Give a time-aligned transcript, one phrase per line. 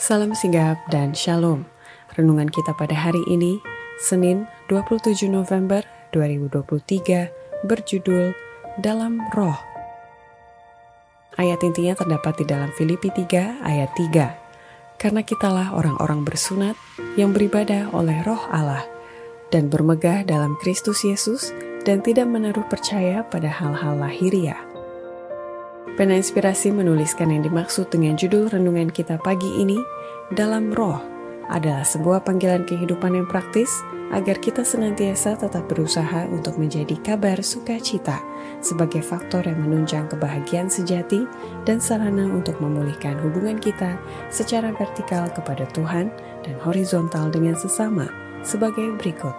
[0.00, 1.68] Salam sigap dan shalom.
[2.16, 3.60] Renungan kita pada hari ini,
[4.00, 5.84] Senin 27 November
[6.16, 7.28] 2023,
[7.68, 8.32] berjudul
[8.80, 9.60] Dalam Roh.
[11.36, 14.96] Ayat intinya terdapat di dalam Filipi 3 ayat 3.
[14.96, 16.80] Karena kitalah orang-orang bersunat
[17.20, 18.88] yang beribadah oleh roh Allah
[19.52, 21.52] dan bermegah dalam Kristus Yesus
[21.84, 24.69] dan tidak menaruh percaya pada hal-hal lahiriah
[25.98, 29.76] Pena Inspirasi menuliskan yang dimaksud dengan judul renungan kita pagi ini,
[30.30, 31.02] Dalam Roh,
[31.50, 38.18] adalah sebuah panggilan kehidupan yang praktis agar kita senantiasa tetap berusaha untuk menjadi kabar sukacita
[38.58, 41.26] sebagai faktor yang menunjang kebahagiaan sejati
[41.62, 43.98] dan sarana untuk memulihkan hubungan kita
[44.30, 46.10] secara vertikal kepada Tuhan
[46.42, 48.10] dan horizontal dengan sesama
[48.42, 49.34] sebagai berikut.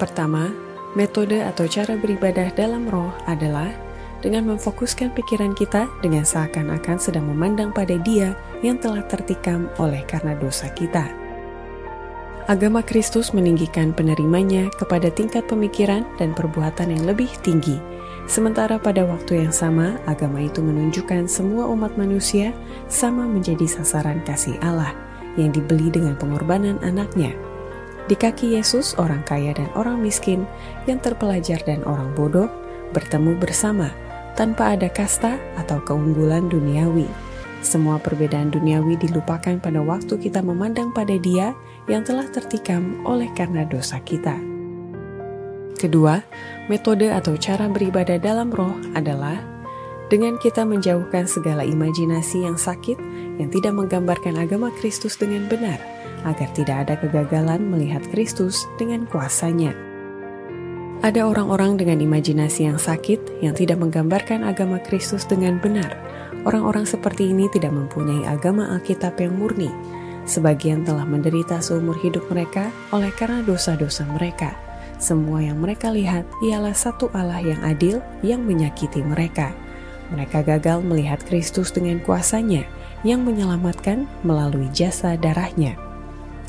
[0.00, 0.52] Pertama,
[0.96, 3.83] metode atau cara beribadah dalam roh adalah
[4.24, 8.32] dengan memfokuskan pikiran kita dengan seakan-akan sedang memandang pada Dia
[8.64, 11.12] yang telah tertikam oleh karena dosa kita.
[12.48, 17.76] Agama Kristus meninggikan penerimanya kepada tingkat pemikiran dan perbuatan yang lebih tinggi,
[18.24, 22.56] sementara pada waktu yang sama agama itu menunjukkan semua umat manusia
[22.88, 24.92] sama menjadi sasaran kasih Allah
[25.36, 27.32] yang dibeli dengan pengorbanan anaknya.
[28.04, 30.44] Di kaki Yesus, orang kaya dan orang miskin,
[30.84, 32.52] yang terpelajar dan orang bodoh,
[32.92, 33.88] bertemu bersama
[34.34, 37.06] tanpa ada kasta atau keunggulan duniawi.
[37.64, 41.56] Semua perbedaan duniawi dilupakan pada waktu kita memandang pada Dia
[41.88, 44.36] yang telah tertikam oleh karena dosa kita.
[45.80, 46.20] Kedua,
[46.68, 49.40] metode atau cara beribadah dalam roh adalah
[50.12, 52.96] dengan kita menjauhkan segala imajinasi yang sakit
[53.40, 55.80] yang tidak menggambarkan agama Kristus dengan benar,
[56.28, 59.74] agar tidak ada kegagalan melihat Kristus dengan kuasanya.
[61.04, 65.92] Ada orang-orang dengan imajinasi yang sakit yang tidak menggambarkan agama Kristus dengan benar.
[66.48, 69.68] Orang-orang seperti ini tidak mempunyai agama Alkitab yang murni.
[70.24, 74.56] Sebagian telah menderita seumur hidup mereka oleh karena dosa-dosa mereka.
[74.96, 79.52] Semua yang mereka lihat ialah satu Allah yang adil yang menyakiti mereka.
[80.08, 82.64] Mereka gagal melihat Kristus dengan kuasanya
[83.04, 85.76] yang menyelamatkan melalui jasa darahnya.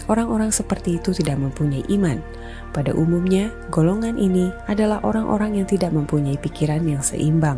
[0.05, 2.21] Orang-orang seperti itu tidak mempunyai iman.
[2.69, 7.57] Pada umumnya, golongan ini adalah orang-orang yang tidak mempunyai pikiran yang seimbang.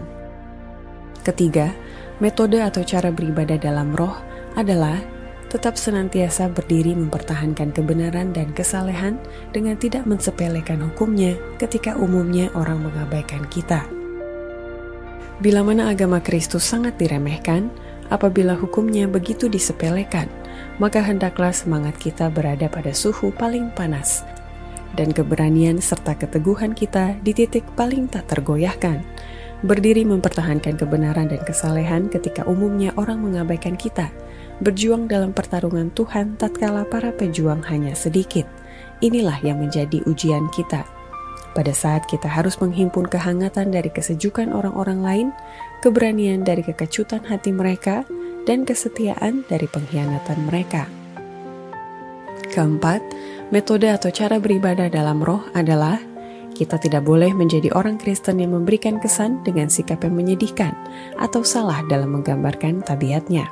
[1.27, 1.75] Ketiga,
[2.23, 4.15] metode atau cara beribadah dalam roh
[4.55, 4.95] adalah
[5.47, 9.15] tetap senantiasa berdiri mempertahankan kebenaran dan kesalehan
[9.55, 13.87] dengan tidak mensepelekan hukumnya ketika umumnya orang mengabaikan kita.
[15.39, 17.71] Bila mana agama Kristus sangat diremehkan,
[18.11, 20.27] apabila hukumnya begitu disepelekan,
[20.77, 24.21] maka hendaklah semangat kita berada pada suhu paling panas,
[24.93, 29.01] dan keberanian serta keteguhan kita di titik paling tak tergoyahkan.
[29.65, 34.13] Berdiri mempertahankan kebenaran dan kesalehan ketika umumnya orang mengabaikan kita,
[34.61, 38.45] berjuang dalam pertarungan Tuhan tatkala para pejuang hanya sedikit.
[39.01, 40.85] Inilah yang menjadi ujian kita.
[41.57, 45.27] Pada saat kita harus menghimpun kehangatan dari kesejukan orang-orang lain,
[45.81, 48.05] keberanian dari kekecutan hati mereka,
[48.47, 50.87] dan kesetiaan dari pengkhianatan mereka.
[52.47, 53.03] Keempat,
[53.51, 55.99] metode atau cara beribadah dalam roh adalah
[56.55, 60.73] kita tidak boleh menjadi orang Kristen yang memberikan kesan dengan sikap yang menyedihkan
[61.21, 63.45] atau salah dalam menggambarkan tabiatnya.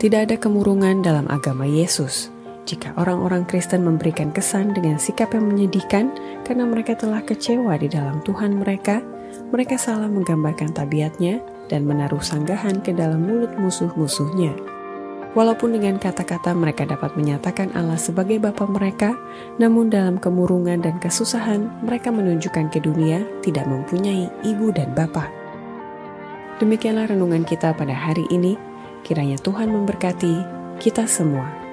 [0.00, 2.32] Tidak ada kemurungan dalam agama Yesus.
[2.64, 6.10] Jika orang-orang Kristen memberikan kesan dengan sikap yang menyedihkan
[6.48, 9.04] karena mereka telah kecewa di dalam Tuhan mereka,
[9.52, 14.54] mereka salah menggambarkan tabiatnya dan menaruh sanggahan ke dalam mulut musuh-musuhnya.
[15.36, 19.12] Walaupun dengan kata-kata mereka dapat menyatakan Allah sebagai Bapa mereka,
[19.60, 25.28] namun dalam kemurungan dan kesusahan mereka menunjukkan ke dunia tidak mempunyai ibu dan bapa.
[26.56, 28.56] Demikianlah renungan kita pada hari ini.
[29.04, 30.34] Kiranya Tuhan memberkati
[30.80, 31.65] kita semua.